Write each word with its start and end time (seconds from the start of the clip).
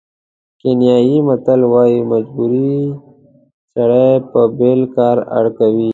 کینیايي 0.59 1.17
متل 1.27 1.61
وایي 1.73 1.99
مجبوري 2.11 2.75
سړی 3.73 4.09
په 4.31 4.41
بېل 4.57 4.81
کار 4.97 5.17
اړ 5.37 5.45
کوي. 5.57 5.89